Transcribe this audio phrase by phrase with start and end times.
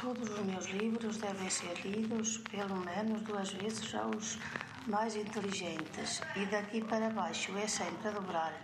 [0.00, 4.38] Todos os meus livros devem ser lidos pelo menos duas vezes aos
[4.86, 8.54] mais inteligentes, e daqui para baixo é sempre a dobrar.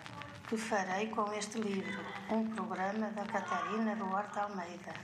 [0.49, 2.03] Que farei com este livro?
[2.31, 4.95] Um programa da Catarina Duarte Almeida.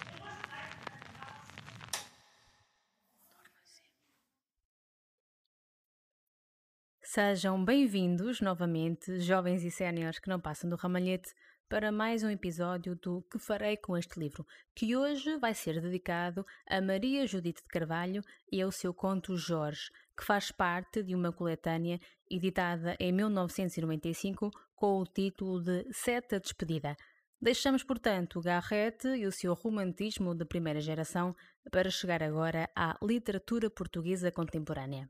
[7.02, 11.34] Sejam bem-vindos novamente, jovens e séniores que não passam do ramalhete,
[11.72, 16.44] para mais um episódio do Que Farei com este livro, que hoje vai ser dedicado
[16.68, 18.22] a Maria Judite de Carvalho
[18.52, 21.98] e ao seu conto Jorge, que faz parte de uma coletânea
[22.30, 26.94] editada em 1995 com o título de Seta Despedida.
[27.40, 31.34] Deixamos, portanto, Garrett e o seu romantismo de primeira geração
[31.70, 35.08] para chegar agora à literatura portuguesa contemporânea.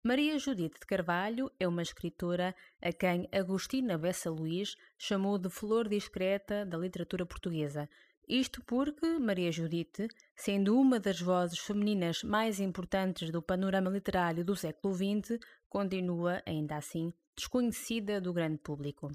[0.00, 5.88] Maria Judite de Carvalho é uma escritora a quem Agostina Bessa Luís chamou de flor
[5.88, 7.90] discreta da literatura portuguesa.
[8.28, 14.54] Isto porque Maria Judite, sendo uma das vozes femininas mais importantes do panorama literário do
[14.54, 15.36] século XX,
[15.68, 19.10] continua, ainda assim, desconhecida do grande público.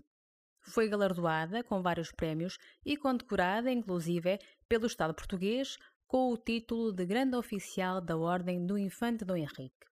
[0.64, 4.38] Foi galardoada com vários prémios e condecorada, inclusive,
[4.68, 9.93] pelo Estado português com o título de Grande Oficial da Ordem do Infante Dom Henrique.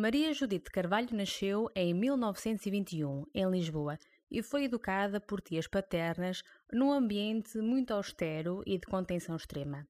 [0.00, 3.98] Maria Judite Carvalho nasceu em 1921, em Lisboa,
[4.30, 6.42] e foi educada por tias paternas
[6.72, 9.86] num ambiente muito austero e de contenção extrema.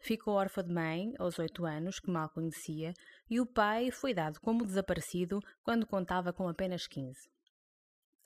[0.00, 2.92] Ficou órfã de mãe aos oito anos, que mal conhecia,
[3.30, 7.16] e o pai foi dado como desaparecido quando contava com apenas 15.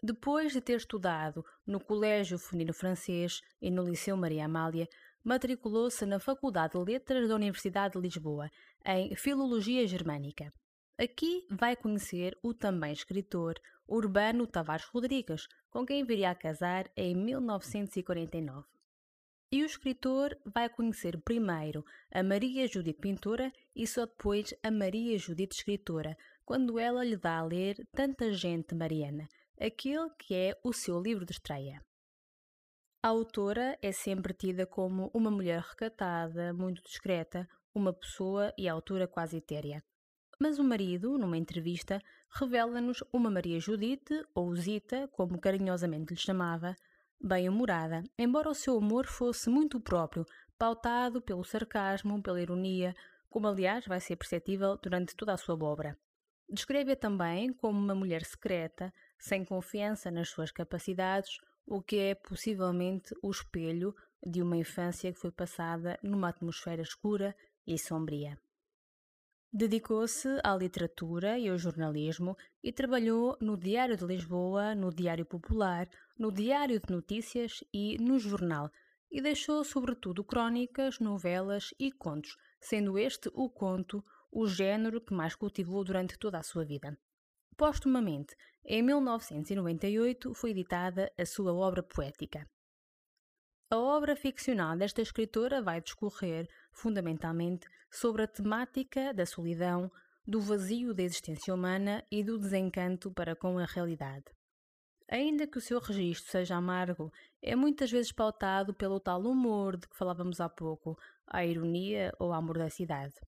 [0.03, 4.89] Depois de ter estudado no Colégio Feminino Francês e no Liceu Maria Amália,
[5.23, 8.48] matriculou-se na Faculdade de Letras da Universidade de Lisboa,
[8.83, 10.51] em Filologia Germânica.
[11.01, 13.55] Aqui vai conhecer o também escritor
[13.87, 18.67] Urbano Tavares Rodrigues, com quem viria a casar em 1949.
[19.53, 25.17] E o escritor vai conhecer primeiro a Maria Judite Pintora e só depois a Maria
[25.17, 30.73] Judite Escritora, quando ela lhe dá a ler Tanta Gente Mariana, aquele que é o
[30.73, 31.81] seu livro de estreia.
[33.05, 39.07] A autora é sempre tida como uma mulher recatada, muito discreta, uma pessoa e autora
[39.07, 39.81] quase etérea.
[40.41, 42.01] Mas o marido, numa entrevista,
[42.31, 46.77] revela-nos uma Maria Judite, ou Zita, como carinhosamente lhe chamava,
[47.21, 50.25] bem-humorada, embora o seu humor fosse muito próprio,
[50.57, 52.95] pautado pelo sarcasmo, pela ironia,
[53.29, 55.99] como aliás vai ser perceptível durante toda a sua obra.
[56.49, 63.13] Descreve-a também como uma mulher secreta, sem confiança nas suas capacidades, o que é possivelmente
[63.23, 63.95] o espelho
[64.25, 68.39] de uma infância que foi passada numa atmosfera escura e sombria.
[69.51, 75.89] Dedicou-se à literatura e ao jornalismo e trabalhou no Diário de Lisboa, no Diário Popular,
[76.19, 78.70] no Diário de Notícias e no Jornal,
[79.11, 85.35] e deixou sobretudo crónicas, novelas e contos, sendo este o conto o género que mais
[85.35, 86.98] cultivou durante toda a sua vida.
[87.57, 92.47] Postumamente, em 1998, foi editada a sua obra poética.
[93.70, 99.92] A obra ficcional desta escritora vai discorrer, fundamentalmente, sobre a temática da solidão,
[100.27, 104.24] do vazio da existência humana e do desencanto para com a realidade.
[105.07, 107.12] Ainda que o seu registro seja amargo,
[107.42, 112.33] é muitas vezes pautado pelo tal humor de que falávamos há pouco, a ironia ou
[112.33, 113.20] a mordacidade.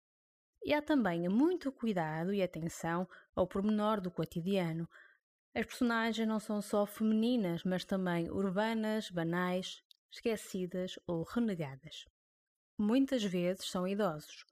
[0.64, 4.88] E há também muito cuidado e atenção ao pormenor do cotidiano.
[5.52, 12.04] As personagens não são só femininas, mas também urbanas, banais, esquecidas ou renegadas.
[12.78, 14.44] Muitas vezes são idosos.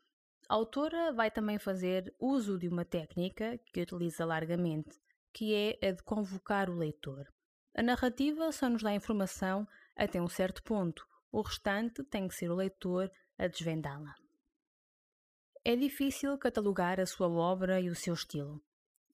[0.48, 4.98] A autora vai também fazer uso de uma técnica que utiliza largamente,
[5.32, 7.26] que é a de convocar o leitor.
[7.74, 12.50] A narrativa só nos dá informação até um certo ponto, o restante tem que ser
[12.50, 14.14] o leitor a desvendá-la.
[15.64, 18.62] É difícil catalogar a sua obra e o seu estilo.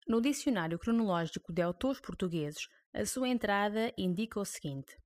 [0.07, 4.97] No Dicionário Cronológico de Autores Portugueses, a sua entrada indica o seguinte: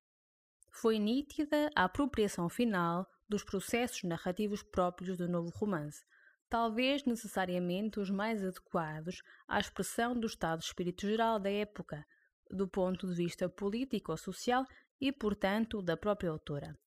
[0.81, 6.05] foi nítida a apropriação final dos processos narrativos próprios do novo romance,
[6.47, 12.05] talvez necessariamente os mais adequados à expressão do estado de espírito geral da época,
[12.51, 14.63] do ponto de vista político ou social
[15.01, 16.77] e, portanto, da própria autora.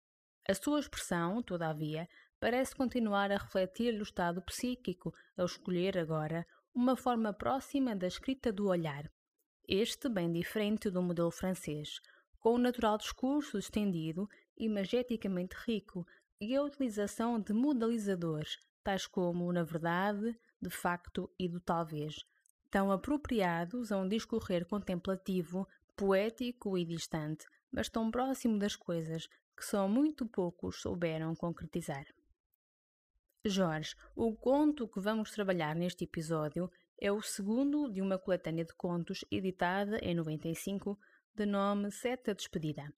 [0.48, 2.08] A sua expressão, todavia,
[2.38, 8.52] parece continuar a refletir o estado psíquico, ao escolher agora uma forma próxima da escrita
[8.52, 9.10] do olhar.
[9.66, 12.00] Este bem diferente do modelo francês,
[12.40, 16.06] com o natural discurso estendido e mageticamente rico
[16.40, 22.25] e a utilização de modalizadores, tais como na verdade, de facto e do talvez,
[22.70, 29.64] tão apropriados a um discorrer contemplativo, poético e distante, mas tão próximo das coisas que
[29.64, 32.06] só muito poucos souberam concretizar.
[33.44, 36.70] Jorge, o conto que vamos trabalhar neste episódio
[37.00, 40.98] é o segundo de uma coletânea de contos editada em 95,
[41.35, 42.93] de nome Seta Despedida.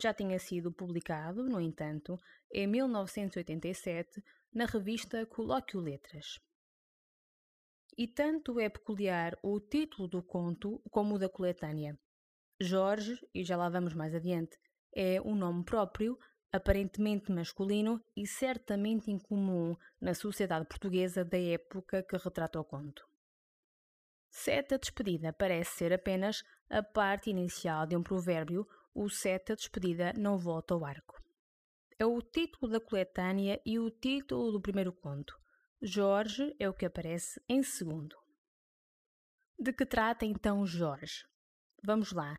[0.00, 2.18] Já tinha sido publicado, no entanto,
[2.50, 6.38] em 1987, na revista Colóquio Letras.
[7.96, 11.98] E tanto é peculiar o título do conto como o da coletânea.
[12.60, 14.56] Jorge, e já lá vamos mais adiante,
[14.94, 16.18] é um nome próprio,
[16.50, 23.06] aparentemente masculino e certamente incomum na sociedade portuguesa da época que retrata o conto.
[24.30, 30.38] Seta despedida parece ser apenas a parte inicial de um provérbio, o seta despedida não
[30.38, 31.20] volta ao arco.
[31.98, 35.38] É o título da coletânea e o título do primeiro conto.
[35.80, 38.16] Jorge é o que aparece em segundo.
[39.58, 41.24] De que trata então Jorge?
[41.84, 42.36] Vamos lá.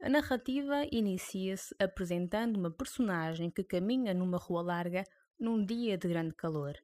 [0.00, 5.04] A narrativa inicia-se apresentando uma personagem que caminha numa rua larga
[5.38, 6.74] num dia de grande calor.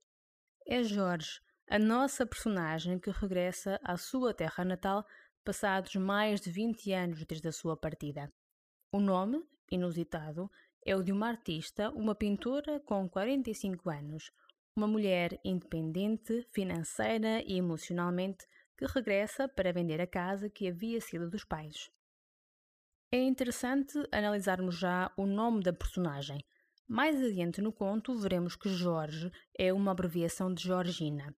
[0.67, 5.05] É Jorge, a nossa personagem que regressa à sua terra natal
[5.45, 8.33] passados mais de 20 anos desde a sua partida.
[8.93, 10.51] O nome, inusitado,
[10.85, 14.33] é o de uma artista, uma pintora com 45 anos,
[14.75, 18.47] uma mulher independente, financeira e emocionalmente,
[18.77, 21.91] que regressa para vender a casa que havia sido dos pais.
[23.13, 26.43] É interessante analisarmos já o nome da personagem.
[26.87, 31.35] Mais adiante no conto, veremos que Jorge é uma abreviação de Georgina.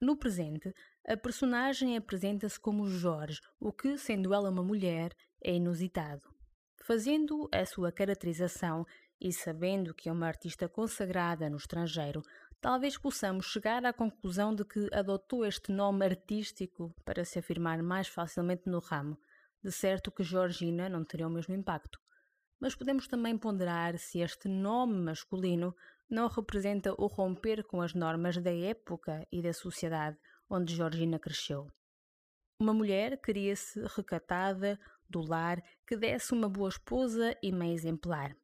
[0.00, 0.72] No presente,
[1.04, 5.12] a personagem apresenta-se como Jorge, o que, sendo ela uma mulher,
[5.42, 6.22] é inusitado.
[6.84, 8.86] Fazendo a sua caracterização
[9.20, 12.22] e sabendo que é uma artista consagrada no estrangeiro,
[12.60, 18.06] talvez possamos chegar à conclusão de que adotou este nome artístico para se afirmar mais
[18.06, 19.18] facilmente no ramo.
[19.60, 21.98] De certo que Georgina não teria o mesmo impacto.
[22.60, 25.74] Mas podemos também ponderar se este nome masculino
[26.08, 30.16] não representa o romper com as normas da época e da sociedade
[30.48, 31.66] onde Georgina cresceu.
[32.60, 34.78] Uma mulher queria-se recatada,
[35.08, 38.36] do lar, que desse uma boa esposa e mãe exemplar.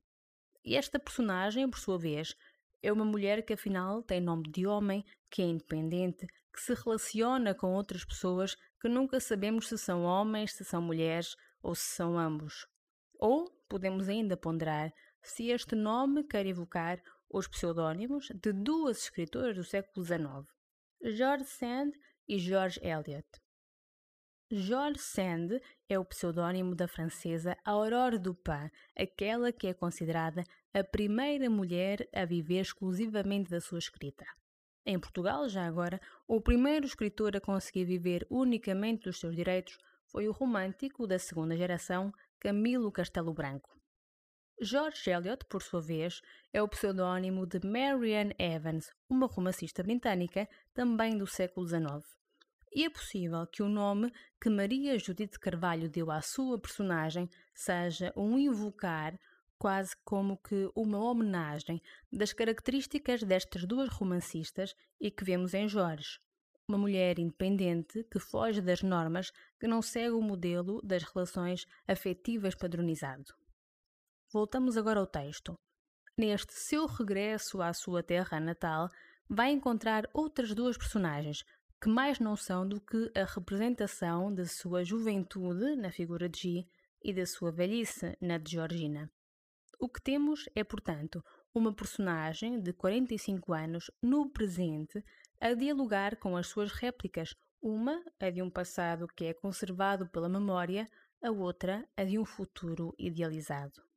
[0.65, 2.35] E esta personagem, por sua vez,
[2.83, 7.55] é uma mulher que afinal tem nome de homem, que é independente, que se relaciona
[7.55, 12.19] com outras pessoas que nunca sabemos se são homens, se são mulheres ou se são
[12.19, 12.67] ambos.
[13.19, 17.03] Ou podemos ainda ponderar se este nome quer evocar
[17.35, 20.47] os pseudónimos de duas escritoras do século XIX,
[21.03, 21.91] George Sand
[22.29, 23.27] e George Eliot.
[24.53, 31.51] George Sand é o pseudónimo da francesa Aurore Dupin, aquela que é considerada a primeira
[31.51, 34.25] mulher a viver exclusivamente da sua escrita.
[34.87, 39.77] Em Portugal, já agora, o primeiro escritor a conseguir viver unicamente dos seus direitos
[40.07, 43.75] foi o romântico da segunda geração, Camilo Castelo Branco.
[44.61, 46.21] George Eliot, por sua vez,
[46.53, 52.05] é o pseudónimo de Marianne Evans, uma romancista britânica também do século XIX.
[52.73, 58.13] E é possível que o nome que Maria Judith Carvalho deu à sua personagem seja
[58.17, 59.19] um invocar,
[59.59, 66.21] quase como que uma homenagem das características destas duas romancistas e que vemos em Jorge.
[66.67, 72.55] Uma mulher independente que foge das normas, que não segue o modelo das relações afetivas
[72.55, 73.44] padronizado.
[74.35, 75.55] Voltamos agora ao texto.
[76.19, 78.89] Neste seu regresso à sua terra natal,
[79.29, 81.45] vai encontrar outras duas personagens
[81.81, 86.67] que mais não são do que a representação da sua juventude na figura de G
[87.01, 89.09] e da sua velhice na de Georgina.
[89.79, 91.25] O que temos é, portanto,
[91.55, 95.01] uma personagem de 45 anos no presente
[95.41, 100.29] a dialogar com as suas réplicas, uma a de um passado que é conservado pela
[100.29, 100.91] memória,
[101.23, 103.94] a outra a de um futuro idealizado.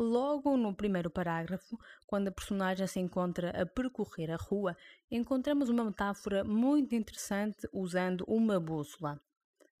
[0.00, 1.76] Logo no primeiro parágrafo,
[2.06, 4.76] quando a personagem se encontra a percorrer a rua,
[5.10, 9.20] encontramos uma metáfora muito interessante usando uma bússola.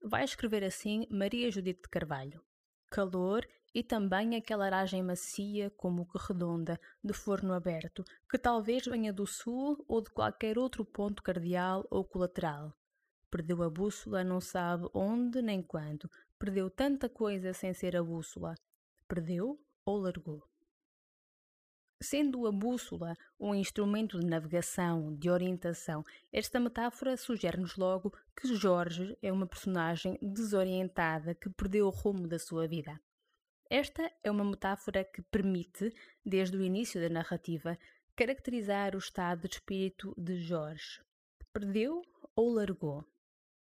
[0.02, 2.42] Vai escrever assim Maria Judite de Carvalho.
[2.90, 9.12] Calor e também aquela aragem macia como que redonda, de forno aberto, que talvez venha
[9.12, 12.74] do sul ou de qualquer outro ponto cardial ou colateral.
[13.30, 16.10] Perdeu a bússola, não sabe onde nem quando.
[16.40, 18.56] Perdeu tanta coisa sem ser a bússola.
[19.06, 20.46] Perdeu ou largou.
[21.98, 29.16] Sendo a bússola um instrumento de navegação, de orientação, esta metáfora sugere-nos logo que Jorge
[29.22, 33.00] é uma personagem desorientada que perdeu o rumo da sua vida.
[33.70, 35.90] Esta é uma metáfora que permite,
[36.24, 37.78] desde o início da narrativa,
[38.14, 41.00] caracterizar o estado de espírito de Jorge.
[41.50, 42.02] Perdeu
[42.36, 43.02] ou largou?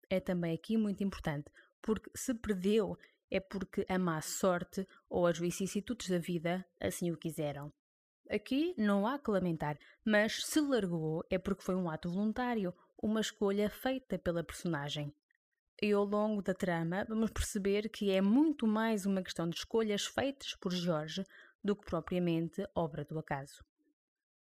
[0.08, 1.52] É também aqui muito importante,
[1.82, 2.96] porque se perdeu
[3.32, 7.72] é porque a má sorte ou as vicissitudes da vida assim o quiseram.
[8.30, 13.22] Aqui não há que lamentar, mas se largou é porque foi um ato voluntário, uma
[13.22, 15.14] escolha feita pela personagem.
[15.82, 20.06] E ao longo da trama vamos perceber que é muito mais uma questão de escolhas
[20.06, 21.26] feitas por Jorge
[21.64, 23.64] do que propriamente obra do acaso.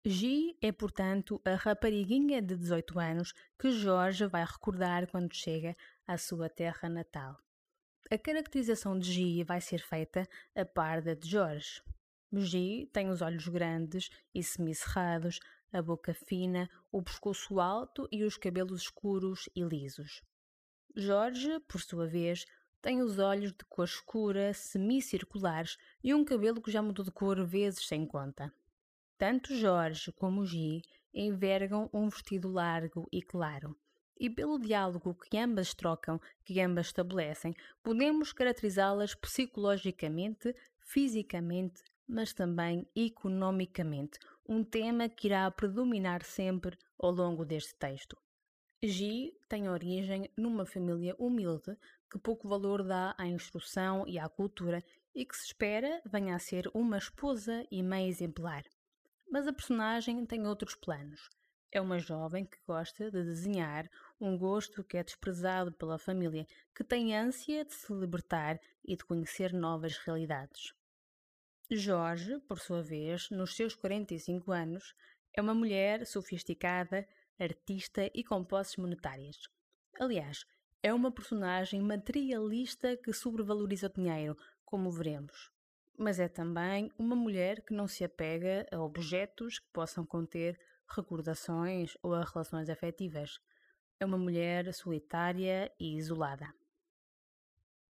[0.04, 6.16] Gi é, portanto, a rapariguinha de 18 anos que Jorge vai recordar quando chega à
[6.16, 7.38] sua terra natal.
[8.12, 11.80] A caracterização de Gi vai ser feita a par da de Jorge.
[12.32, 15.38] Gi tem os olhos grandes e semicerrados,
[15.72, 20.22] a boca fina, o pescoço alto e os cabelos escuros e lisos.
[20.96, 22.44] Jorge, por sua vez,
[22.82, 27.46] tem os olhos de cor escura, semicirculares e um cabelo que já mudou de cor
[27.46, 28.52] vezes sem conta.
[29.16, 30.82] Tanto Jorge como Gi
[31.14, 33.78] envergam um vestido largo e claro,
[34.20, 42.86] e pelo diálogo que ambas trocam, que ambas estabelecem, podemos caracterizá-las psicologicamente, fisicamente mas também
[42.94, 48.16] economicamente, um tema que irá predominar sempre ao longo deste texto.
[48.82, 51.76] Gi tem origem numa família humilde
[52.10, 54.82] que pouco valor dá à instrução e à cultura
[55.14, 58.64] e que se espera venha a ser uma esposa e mãe exemplar.
[59.30, 61.28] Mas a personagem tem outros planos.
[61.70, 63.88] É uma jovem que gosta de desenhar,
[64.20, 69.04] um gosto que é desprezado pela família, que tem ânsia de se libertar e de
[69.04, 70.74] conhecer novas realidades.
[71.70, 74.94] Jorge, por sua vez, nos seus 45 anos,
[75.32, 77.08] é uma mulher sofisticada,
[77.38, 79.48] artista e com posses monetárias.
[79.98, 80.44] Aliás,
[80.82, 85.50] é uma personagem materialista que sobrevaloriza o dinheiro, como veremos.
[85.96, 90.58] Mas é também uma mulher que não se apega a objetos que possam conter
[90.88, 93.38] recordações ou a relações afetivas.
[94.02, 96.50] É uma mulher solitária e isolada.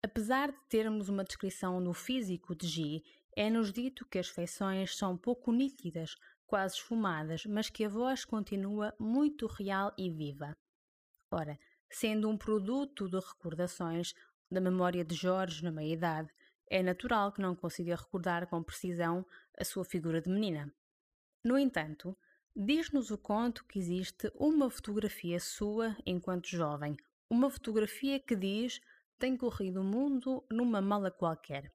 [0.02, 3.04] Apesar de termos uma descrição no físico de Gi
[3.36, 6.16] é-nos dito que as feições são pouco nítidas,
[6.48, 10.56] quase esfumadas, mas que a voz continua muito real e viva.
[11.30, 11.56] Ora,
[11.88, 14.12] sendo um produto de recordações
[14.50, 16.28] da memória de Jorge na meia-idade,
[16.68, 19.24] é natural que não consiga recordar com precisão
[19.56, 20.74] a sua figura de menina.
[21.44, 22.18] No entanto,
[22.54, 26.96] diz-nos o conto que existe uma fotografia sua enquanto jovem,
[27.30, 28.80] uma fotografia que diz
[29.18, 31.72] tem corrido o mundo numa mala qualquer.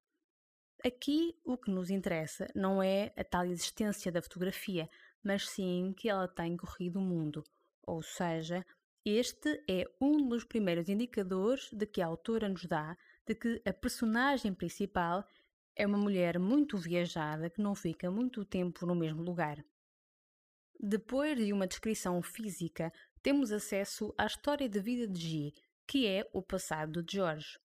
[0.84, 4.90] Aqui o que nos interessa não é a tal existência da fotografia,
[5.24, 7.44] mas sim que ela tem corrido o mundo.
[7.82, 8.66] Ou seja,
[9.04, 13.74] este é um dos primeiros indicadores de que a autora nos dá de que a
[13.74, 15.26] personagem principal
[15.76, 19.64] é uma mulher muito viajada que não fica muito tempo no mesmo lugar.
[20.80, 22.92] Depois de uma descrição física,
[23.24, 25.54] temos acesso à história de vida de G,
[25.88, 27.58] que é o passado de George.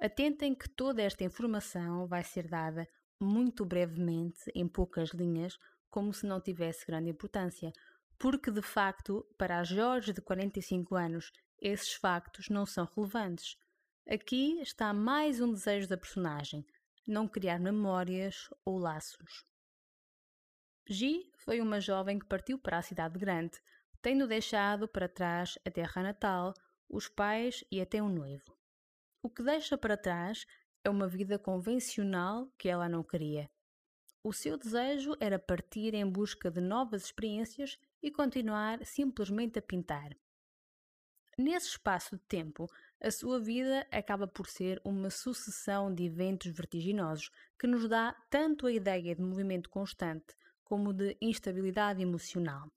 [0.00, 2.88] Atentem que toda esta informação vai ser dada
[3.20, 5.56] muito brevemente, em poucas linhas,
[5.90, 7.72] como se não tivesse grande importância,
[8.18, 11.30] porque de facto, para Jorge de 45 anos,
[11.60, 13.56] esses factos não são relevantes.
[14.08, 16.66] Aqui está mais um desejo da personagem:
[17.06, 19.44] não criar memórias ou laços.
[20.86, 23.58] Gi foi uma jovem que partiu para a cidade grande,
[24.02, 26.52] tendo deixado para trás a terra natal,
[26.90, 28.54] os pais e até um noivo.
[29.22, 30.46] O que deixa para trás
[30.84, 33.50] é uma vida convencional que ela não queria.
[34.22, 40.14] O seu desejo era partir em busca de novas experiências e continuar simplesmente a pintar.
[41.38, 47.30] Nesse espaço de tempo, a sua vida acaba por ser uma sucessão de eventos vertiginosos
[47.58, 50.34] que nos dá tanto a ideia de movimento constante
[50.64, 52.68] como de instabilidade emocional.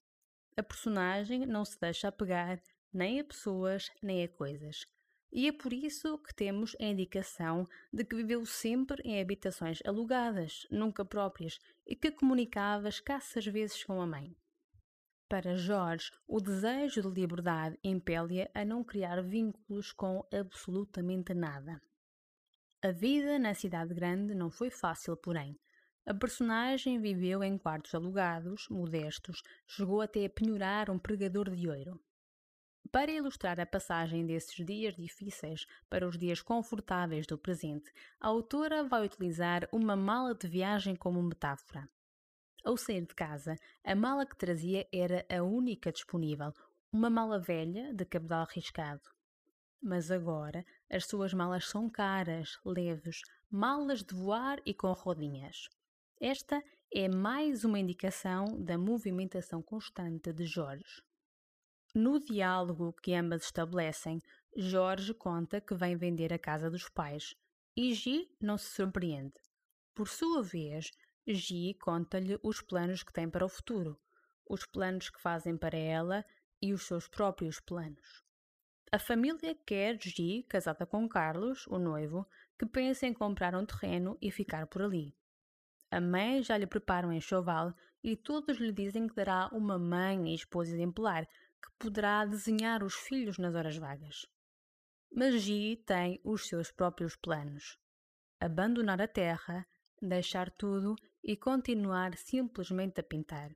[0.56, 2.62] A personagem não se deixa apegar
[2.94, 4.86] nem a pessoas nem a coisas.
[5.32, 10.65] E é por isso que temos a indicação de que viveu sempre em habitações alugadas,
[10.72, 14.36] nunca próprias, e que comunicava escassas vezes com a mãe.
[15.29, 21.82] Para Jorge, o desejo de liberdade impele-a a não criar vínculos com absolutamente nada.
[22.82, 25.60] A vida na cidade grande não foi fácil, porém.
[26.09, 31.99] A personagem viveu em quartos alugados, modestos, chegou até a penhorar um pregador de ouro.
[32.89, 38.85] Para ilustrar a passagem desses dias difíceis para os dias confortáveis do presente, a autora
[38.85, 41.89] vai utilizar uma mala de viagem como metáfora.
[42.63, 46.53] Ao sair de casa, a mala que trazia era a única disponível,
[46.89, 49.03] uma mala velha de cabedal riscado.
[49.81, 53.19] Mas agora as suas malas são caras, leves,
[53.51, 55.67] malas de voar e com rodinhas.
[56.19, 61.03] Esta é mais uma indicação da movimentação constante de Jorge.
[61.93, 64.19] No diálogo que ambas estabelecem,
[64.55, 67.36] Jorge conta que vem vender a casa dos pais.
[67.75, 69.39] E Gi não se surpreende.
[69.93, 70.89] Por sua vez,
[71.27, 73.95] Gi conta-lhe os planos que tem para o futuro,
[74.50, 76.25] os planos que fazem para ela
[76.59, 78.24] e os seus próprios planos.
[78.91, 84.17] A família quer Gi, casada com Carlos, o noivo, que pensa em comprar um terreno
[84.19, 85.16] e ficar por ali.
[85.89, 90.32] A mãe já lhe prepara um enxoval e todos lhe dizem que dará uma mãe
[90.32, 94.25] e esposa exemplar que poderá desenhar os filhos nas horas vagas.
[95.12, 97.77] Mas Gi tem os seus próprios planos:
[98.39, 99.65] abandonar a terra,
[100.01, 103.56] deixar tudo e continuar simplesmente a pintar.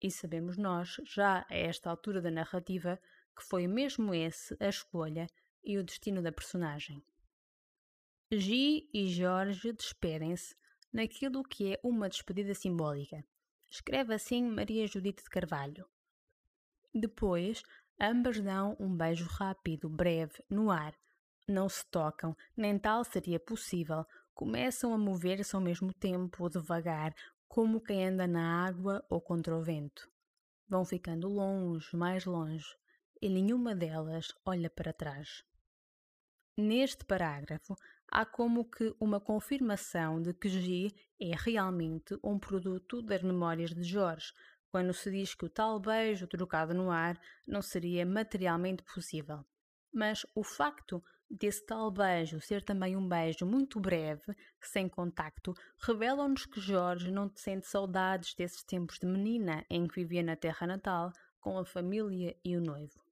[0.00, 3.00] E sabemos nós, já a esta altura da narrativa,
[3.36, 5.26] que foi mesmo esse a escolha
[5.64, 7.04] e o destino da personagem.
[8.32, 10.54] Gi e Jorge despedem-se
[10.92, 13.24] naquilo que é uma despedida simbólica.
[13.70, 15.86] Escreve assim Maria Judite de Carvalho.
[16.94, 17.62] Depois,
[18.00, 20.94] ambas dão um beijo rápido, breve, no ar.
[21.46, 24.04] Não se tocam, nem tal seria possível.
[24.34, 27.14] Começam a mover-se ao mesmo tempo, devagar,
[27.46, 30.08] como quem anda na água ou contra o vento.
[30.68, 32.66] Vão ficando longe, mais longe
[33.20, 35.42] e nenhuma delas olha para trás.
[36.56, 37.74] Neste parágrafo,
[38.10, 43.82] há como que uma confirmação de que G é realmente um produto das memórias de
[43.82, 44.32] Jorge,
[44.70, 49.44] quando se diz que o tal beijo trocado no ar não seria materialmente possível.
[49.92, 56.46] Mas o facto desse tal beijo ser também um beijo muito breve, sem contacto, revela-nos
[56.46, 61.12] que Jorge não sente saudades desses tempos de menina em que vivia na terra natal
[61.40, 63.02] com a família e o noivo.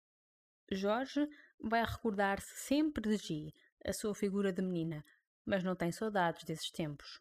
[0.70, 1.28] Jorge
[1.60, 3.54] vai recordar-se sempre de Gi,
[3.86, 5.04] a sua figura de menina,
[5.44, 7.20] mas não tem saudades desses tempos.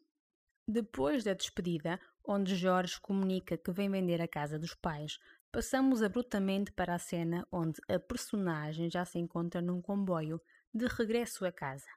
[0.67, 5.19] Depois da despedida, onde Jorge comunica que vem vender a casa dos pais,
[5.51, 10.41] passamos abruptamente para a cena onde a personagem já se encontra num comboio
[10.74, 11.88] de regresso a casa.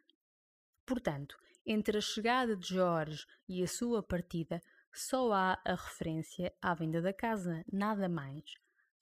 [0.84, 4.60] Portanto, entre a chegada de Jorge e a sua partida,
[4.92, 8.44] só há a referência à venda da casa, nada mais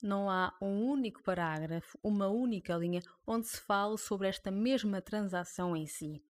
[0.03, 5.77] não há um único parágrafo, uma única linha onde se fale sobre esta mesma transação
[5.77, 6.23] em si.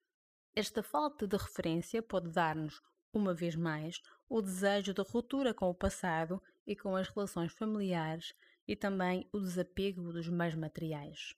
[0.54, 2.80] Esta falta de referência pode dar-nos,
[3.12, 8.34] uma vez mais, o desejo de ruptura com o passado e com as relações familiares
[8.66, 11.34] e também o desapego dos meios materiais.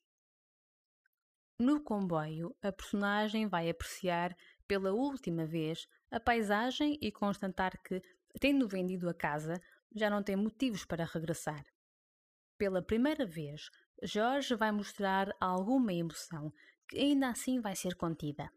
[1.58, 4.36] No comboio, a personagem vai apreciar
[4.66, 8.00] pela última vez a paisagem e constatar que,
[8.40, 9.60] tendo vendido a casa,
[9.94, 11.64] já não tem motivos para regressar.
[12.58, 13.70] Pela primeira vez,
[14.02, 16.52] Jorge vai mostrar alguma emoção,
[16.88, 18.50] que ainda assim vai ser contida.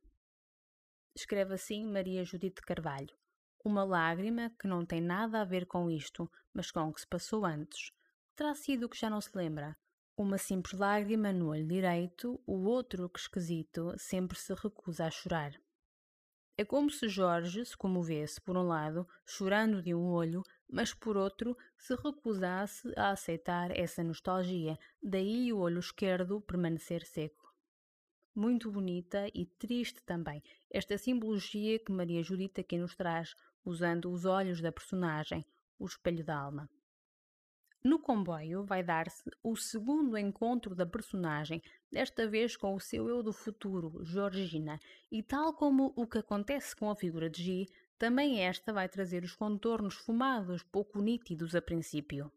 [1.15, 3.15] Escreve assim Maria Judite Carvalho.
[3.63, 7.07] Uma lágrima que não tem nada a ver com isto, mas com o que se
[7.07, 7.91] passou antes.
[8.35, 9.77] Terá sido que já não se lembra.
[10.17, 15.51] Uma simples lágrima no olho direito, o outro, que esquisito, sempre se recusa a chorar.
[16.57, 21.17] É como se Jorge se comovesse, por um lado, chorando de um olho, mas por
[21.17, 27.53] outro se recusasse a aceitar essa nostalgia, daí o olho esquerdo permanecer seco.
[28.33, 34.23] Muito bonita e triste também esta simbologia que Maria Judita aqui nos traz, usando os
[34.23, 35.45] olhos da personagem,
[35.77, 36.69] o espelho da alma.
[37.83, 43.23] No comboio vai dar-se o segundo encontro da personagem, desta vez com o seu eu
[43.23, 44.79] do futuro, Georgina,
[45.11, 47.67] e tal como o que acontece com a figura de G,
[48.01, 52.31] também esta vai trazer os contornos fumados, pouco nítidos a princípio.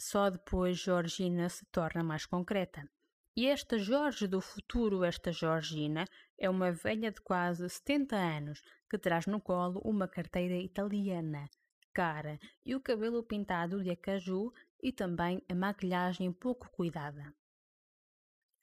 [0.00, 2.88] Só depois Georgina se torna mais concreta.
[3.36, 6.06] E esta Jorge do futuro, esta Georgina,
[6.38, 11.44] é uma velha de quase 70 anos que traz no colo uma carteira italiana,
[11.92, 14.50] cara, e o cabelo pintado de acaju
[14.82, 17.34] e também a maquilhagem pouco cuidada.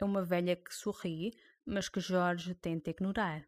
[0.02, 3.48] É uma velha que sorri, mas que Jorge tenta ignorar.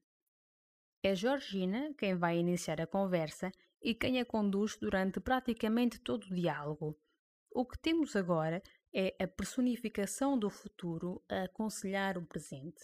[1.03, 6.35] É Georgina quem vai iniciar a conversa e quem a conduz durante praticamente todo o
[6.35, 6.99] diálogo.
[7.51, 8.61] O que temos agora
[8.93, 12.83] é a personificação do futuro a aconselhar o presente.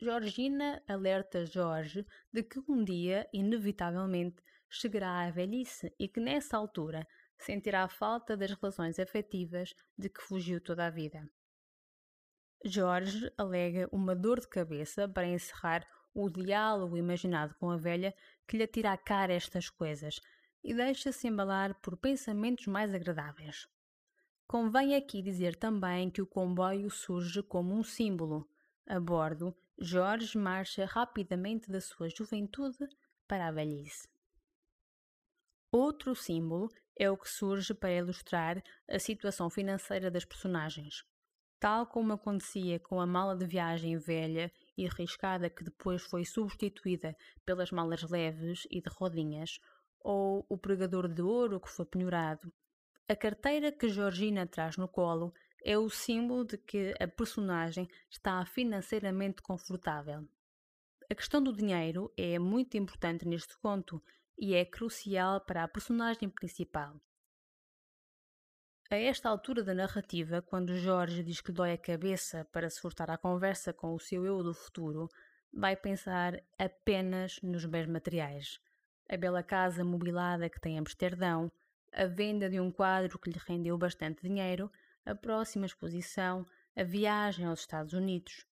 [0.00, 7.06] Georgina alerta Jorge de que um dia, inevitavelmente, chegará à velhice e que nessa altura
[7.38, 11.28] sentirá falta das relações afetivas de que fugiu toda a vida.
[12.64, 18.14] Jorge alega uma dor de cabeça para encerrar o diálogo imaginado com a velha
[18.46, 20.20] que lhe atira à cara estas coisas
[20.62, 23.66] e deixa-se embalar por pensamentos mais agradáveis.
[24.46, 28.48] Convém aqui dizer também que o comboio surge como um símbolo.
[28.86, 32.86] A bordo, Jorge marcha rapidamente da sua juventude
[33.26, 34.06] para a velhice.
[35.70, 41.02] Outro símbolo é o que surge para ilustrar a situação financeira das personagens.
[41.58, 47.16] Tal como acontecia com a mala de viagem velha e arriscada que depois foi substituída
[47.44, 49.58] pelas malas leves e de rodinhas,
[50.00, 52.52] ou o pregador de ouro que foi penhorado.
[53.08, 55.32] A carteira que Georgina traz no colo
[55.64, 60.26] é o símbolo de que a personagem está financeiramente confortável.
[61.10, 64.02] A questão do dinheiro é muito importante neste conto
[64.38, 67.00] e é crucial para a personagem principal.
[68.92, 73.10] A esta altura da narrativa, quando Jorge diz que dói a cabeça para se furtar
[73.10, 75.08] à conversa com o seu eu do futuro,
[75.50, 78.60] vai pensar apenas nos bens materiais.
[79.08, 81.50] A bela casa mobilada que tem em Amsterdão,
[81.90, 84.70] a venda de um quadro que lhe rendeu bastante dinheiro,
[85.06, 88.46] a próxima exposição, a viagem aos Estados Unidos.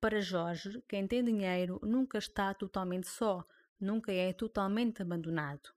[0.00, 3.44] Para Jorge, quem tem dinheiro nunca está totalmente só,
[3.80, 5.74] nunca é totalmente abandonado.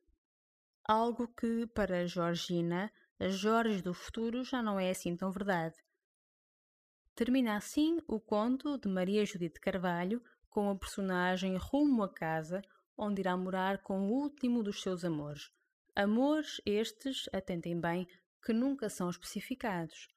[0.87, 5.75] Algo que, para Georgina, a Jorge do futuro já não é assim tão verdade.
[7.15, 12.61] Termina assim o conto de Maria Judite Carvalho com a personagem rumo a casa,
[12.97, 15.49] onde irá morar com o último dos seus amores.
[15.95, 18.05] Amores estes, atentem bem,
[18.43, 20.09] que nunca são especificados.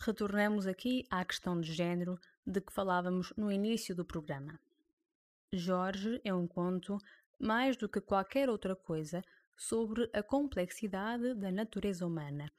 [0.00, 4.60] Retornamos aqui à questão de género de que falávamos no início do programa.
[5.52, 6.98] Jorge é um conto,
[7.38, 9.24] mais do que qualquer outra coisa,
[9.58, 12.50] sobre a complexidade da natureza humana.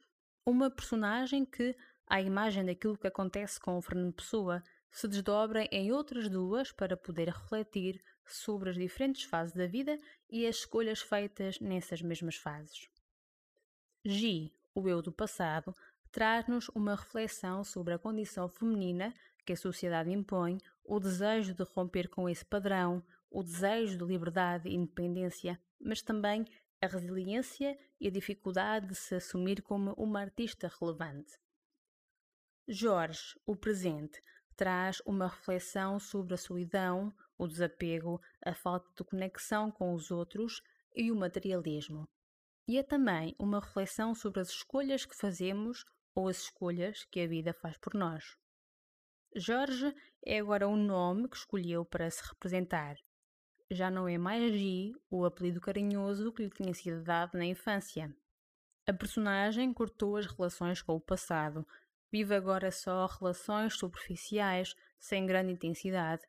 [0.44, 1.74] Uma personagem que,
[2.06, 6.96] à imagem daquilo que acontece com o Fernando Pessoa, se desdobra em outras duas para
[6.96, 12.88] poder refletir sobre as diferentes fases da vida e as escolhas feitas nessas mesmas fases.
[14.04, 15.74] Gi, o eu do passado,
[16.12, 19.14] traz-nos uma reflexão sobre a condição feminina
[19.46, 24.68] que a sociedade impõe, o desejo de romper com esse padrão, o desejo de liberdade
[24.68, 26.44] e independência, mas também
[26.80, 31.38] a resiliência e a dificuldade de se assumir como uma artista relevante.
[32.66, 34.22] Jorge, o presente,
[34.56, 40.62] traz uma reflexão sobre a solidão, o desapego, a falta de conexão com os outros
[40.94, 42.08] e o materialismo.
[42.68, 47.26] E é também uma reflexão sobre as escolhas que fazemos ou as escolhas que a
[47.26, 48.36] vida faz por nós.
[49.34, 52.96] Jorge é agora o nome que escolheu para se representar.
[53.72, 58.12] Já não é mais Gi, o apelido carinhoso que lhe tinha sido dado na infância.
[58.84, 61.64] A personagem cortou as relações com o passado,
[62.10, 66.20] vive agora só relações superficiais, sem grande intensidade,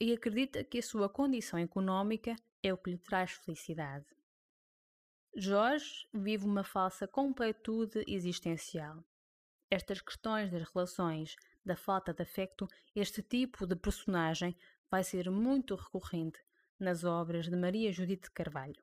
[0.00, 2.34] e acredita que a sua condição económica
[2.64, 4.06] é o que lhe traz felicidade.
[5.36, 9.04] Jorge vive uma falsa completude existencial.
[9.70, 14.56] Estas questões das relações, da falta de afeto, este tipo de personagem
[14.90, 16.47] vai ser muito recorrente
[16.78, 18.82] nas obras de Maria Judite Carvalho.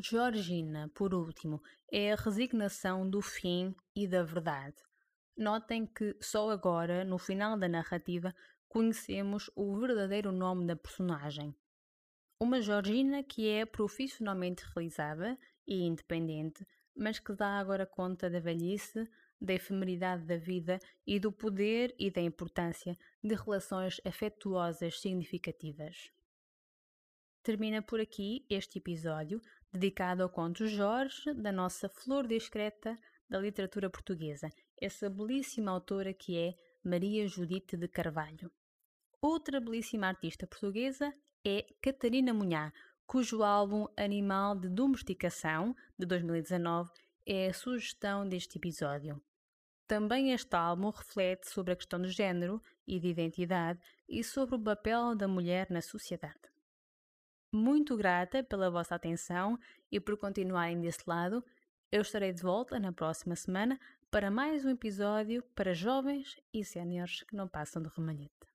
[0.00, 4.76] Georgina, por último, é a resignação do fim e da verdade.
[5.36, 8.34] Notem que só agora, no final da narrativa,
[8.68, 11.54] conhecemos o verdadeiro nome da personagem.
[12.40, 19.06] Uma Georgina que é profissionalmente realizada e independente, mas que dá agora conta da velhice,
[19.40, 26.10] da efemeridade da vida e do poder e da importância de relações afetuosas significativas.
[27.42, 32.96] Termina por aqui este episódio dedicado ao conto Jorge da nossa flor discreta
[33.28, 34.48] da literatura portuguesa,
[34.80, 38.48] essa belíssima autora que é Maria Judite de Carvalho.
[39.20, 41.12] Outra belíssima artista portuguesa
[41.44, 42.72] é Catarina Munhá,
[43.04, 46.92] cujo álbum Animal de Domesticação, de 2019,
[47.26, 49.20] é a sugestão deste episódio.
[49.88, 54.62] Também este álbum reflete sobre a questão de género e de identidade e sobre o
[54.62, 56.51] papel da mulher na sociedade.
[57.54, 59.58] Muito grata pela vossa atenção
[59.90, 61.44] e por continuarem desse lado.
[61.90, 63.78] Eu estarei de volta na próxima semana
[64.10, 68.51] para mais um episódio para jovens e séniores que não passam do remalhete.